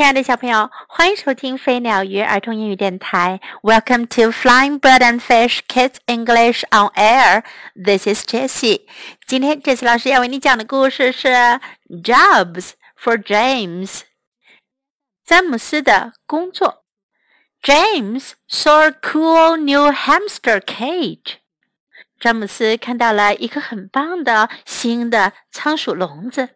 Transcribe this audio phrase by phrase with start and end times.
[0.00, 3.38] 亲爱的小朋友，欢迎收听飞鸟鱼儿童英语电台。
[3.60, 7.42] Welcome to Flying Bird and Fish Kids English on Air.
[7.74, 8.86] This is Jessie.
[9.26, 11.28] 今天 Jessie 老师要为你讲的故事是
[12.02, 14.00] Jobs for James。
[15.26, 16.86] 詹姆斯的工作。
[17.62, 21.34] James saw a cool new hamster cage.
[22.18, 26.48] 詹姆斯看到了一个很棒的新的仓鼠笼子。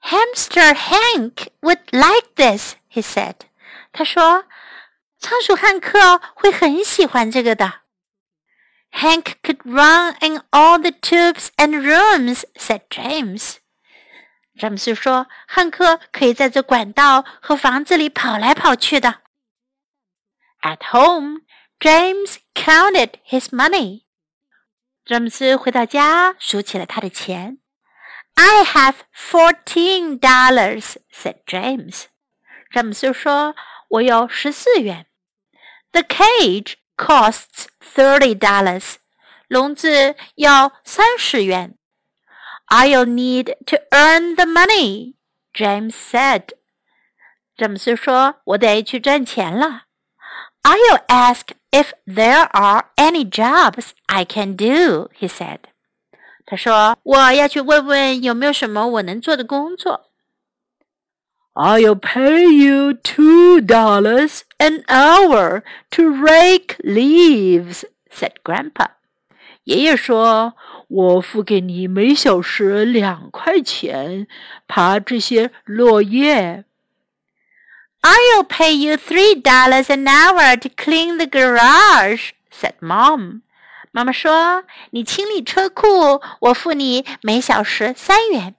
[0.00, 3.36] Hamster Hank would like this, he said.
[3.92, 4.46] 他说，
[5.18, 7.80] 仓鼠汉克会很喜欢这个的。
[8.92, 13.56] Hank could run in all the tubes and rooms, said James.
[14.58, 19.20] 詹姆斯说，汉克可以在这管道和房子里跑来跑去的。
[20.62, 21.42] At home,
[21.78, 24.02] James counted his money.
[25.04, 27.58] 詹姆斯回到家，数起了他的钱。
[28.34, 32.04] I have fourteen dollars," said James.
[32.70, 33.54] 詹姆斯说：“
[33.88, 35.06] 我有十四元。”
[35.92, 38.96] The cage costs thirty dollars.
[39.48, 41.76] 笼子要三十元。
[42.68, 45.14] I'll need to earn the money,
[45.52, 46.50] James said.
[47.56, 49.84] 詹姆斯说：“我得去赚钱了。”
[50.62, 55.60] I'll ask if there are any jobs I can do, he said.
[56.46, 60.06] 他说：“我要去问问有没有什么我能做的工作。”
[61.54, 68.90] I'll pay you two dollars an hour to rake leaves," said Grandpa.
[69.64, 74.26] 爷爷说：“我付给你每小时两块钱，
[74.66, 76.64] 爬这些落叶。”
[78.02, 83.42] I'll pay you three dollars an hour to clean the garage," said Mom.
[83.95, 88.55] 妈妈说：“你清理车库，我付你每小时三元。”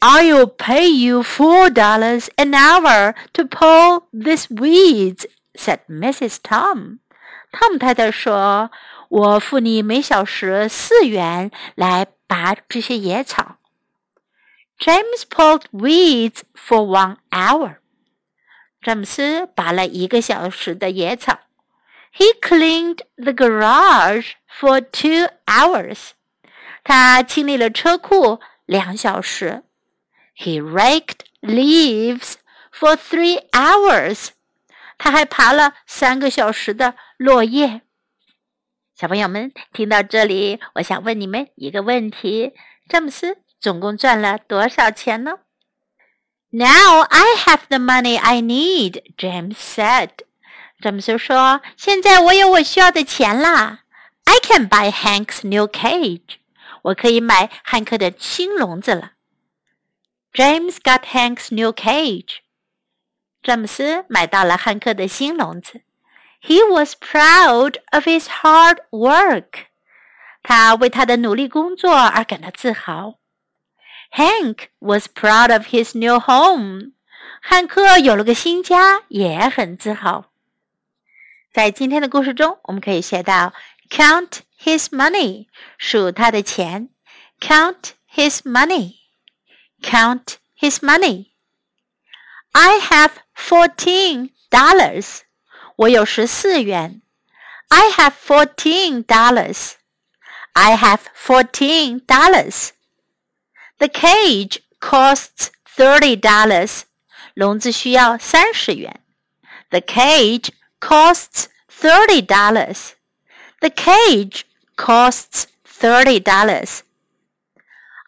[0.00, 6.36] I'll pay you four dollars an hour to pull this weeds," said Mrs.
[6.42, 6.98] Tom.
[7.52, 8.70] 汤姆太太说
[9.08, 13.56] ：“我付你每小时四元来拔这些野草。”
[14.78, 17.76] James pulled weeds for one hour.
[18.82, 21.38] 詹姆斯拔了一个小时的野草。
[22.13, 26.11] he cleaned the garage for two hours.
[26.83, 29.63] 他清理了车库两小时。
[30.37, 32.33] He raked leaves
[32.71, 34.29] for three hours.
[34.97, 37.81] 他还爬了三个小时的落叶。
[38.97, 42.53] 小朋友们，听到这里，我想问你们一个问题：
[42.87, 45.39] 詹姆斯总共赚了多少钱呢？
[46.51, 50.11] Now I have the money I need, James said.
[50.80, 53.80] 詹姆斯说：“现在我有我需要的钱啦
[54.24, 56.36] ！I can buy Hank's new cage。
[56.82, 59.12] 我可以买汉克的新笼子了。”
[60.32, 62.38] James got Hank's new cage。
[63.42, 65.82] 詹姆斯买到了汉克的新笼子。
[66.42, 69.66] He was proud of his hard work。
[70.42, 73.16] 他为他的努力工作而感到自豪。
[74.12, 76.92] Hank was proud of his new home。
[77.42, 80.29] 汉克有了个新家，也很自豪。
[81.53, 83.53] 在今天的故事中，我们可以学到
[83.89, 85.47] count his money，
[85.77, 86.89] 数他的钱；
[87.39, 95.21] count his money，count his money。I have fourteen dollars，
[95.75, 97.01] 我有十四元。
[97.67, 106.83] I have fourteen dollars。I have fourteen dollars。The cage costs thirty dollars，
[107.33, 109.01] 笼子需要三十元。
[109.69, 112.95] The cage costs thirty dollars.
[113.61, 116.83] The cage costs thirty dollars.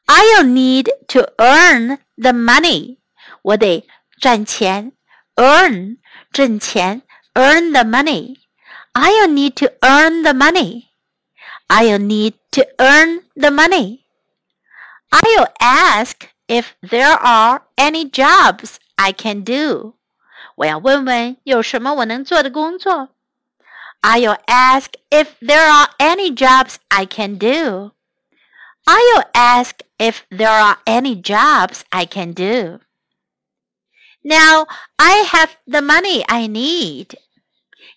[0.07, 2.97] I'll need to earn the money.
[3.41, 3.85] 我得
[4.19, 4.93] 赚钱，
[5.35, 5.97] earn
[6.31, 7.01] 挣钱，
[7.33, 8.37] earn the money.
[8.93, 10.85] I'll need to earn the money.
[11.67, 14.05] I'll need to earn the money.
[15.11, 19.95] I'll ask if there are any jobs I can do.
[20.55, 23.09] 我要问问有什么我能做的工作。
[24.01, 27.91] I'll ask if there are any jobs I can do.
[28.85, 32.79] I'll ask if there are any jobs I can do.
[34.23, 34.67] Now
[34.97, 37.15] I have the money I need.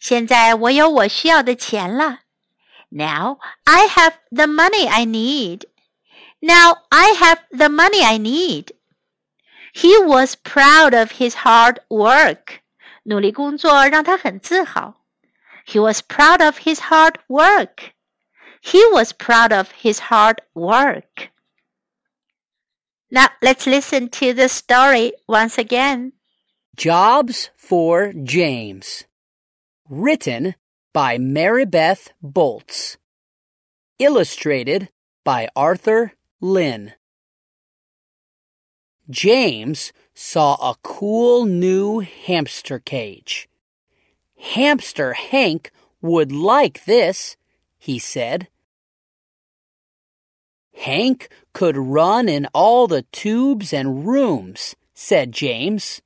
[0.01, 2.21] 现在我有我需要的钱了。
[2.89, 5.67] Now I have the money I need.
[6.41, 8.73] Now I have the money I need.
[9.76, 12.62] He was proud of his hard work.
[13.04, 15.02] 努力工作让他很自豪。
[15.68, 17.92] He was proud of his hard work.
[18.62, 21.30] He was proud of his hard work.
[23.10, 26.14] Now let's listen to the story once again.
[26.78, 29.04] Jobs for James.
[29.90, 30.56] Written
[30.94, 32.96] by Maribeth Boelts.
[34.00, 34.88] Illustrated
[35.26, 36.94] by Arthur Lynn.
[39.10, 43.48] James saw a cool new hamster cage.
[44.38, 45.72] Hamster Hank
[46.02, 47.38] would like this,
[47.78, 48.48] he said.
[50.74, 56.02] Hank could run in all the tubes and rooms, said James.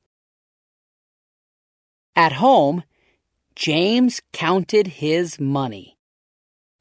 [2.15, 2.83] At home,
[3.55, 5.97] James counted his money.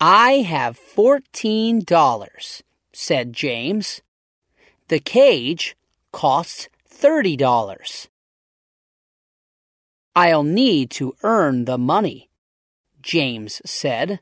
[0.00, 2.62] I have fourteen dollars,
[2.93, 4.03] said James.
[4.88, 5.76] The cage
[6.12, 8.08] costs thirty dollars.
[10.16, 12.28] I'll need to earn the money,
[13.00, 14.20] James said.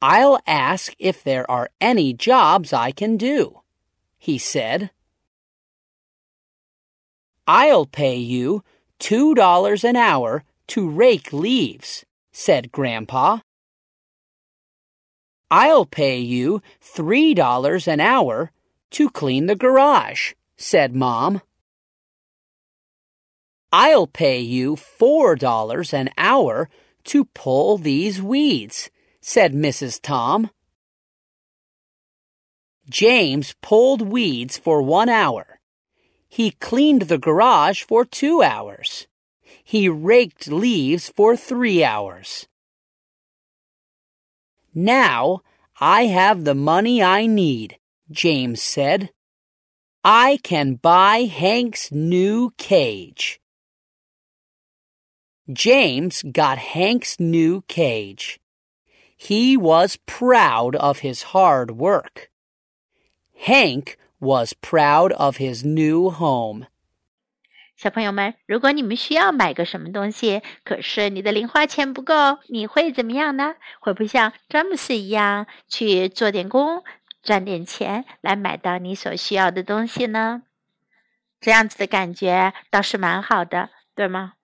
[0.00, 3.60] I'll ask if there are any jobs I can do,
[4.18, 4.90] he said.
[7.46, 8.64] I'll pay you
[8.98, 13.38] two dollars an hour to rake leaves, said Grandpa.
[15.50, 18.52] I'll pay you three dollars an hour
[18.92, 20.32] to clean the garage,
[20.62, 21.42] said Mom.
[23.72, 26.68] I'll pay you four dollars an hour
[27.04, 28.88] to pull these weeds,
[29.20, 30.00] said Mrs.
[30.00, 30.50] Tom.
[32.88, 35.58] James pulled weeds for one hour.
[36.28, 39.08] He cleaned the garage for two hours.
[39.64, 42.46] He raked leaves for three hours.
[44.72, 45.40] Now
[45.80, 47.78] I have the money I need,
[48.12, 49.10] James said.
[50.03, 53.39] I can buy Hank's new cage.
[55.51, 58.39] James got Hank's new cage.
[59.17, 62.29] He was proud of his hard work.
[63.35, 66.67] Hank was proud of his new home.
[67.75, 73.55] 小朋友们，如果你们需要买个什么东西，可是你的零花钱不够，你会怎么样呢？
[73.79, 76.83] 会不会像詹姆斯一样去做点工，
[77.22, 80.42] 赚点钱来买到你所需要的东西呢？
[81.40, 84.34] 这样子的感觉倒是蛮好的，对吗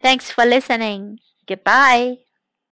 [0.00, 1.18] ？Thanks for listening.
[1.46, 2.29] Goodbye.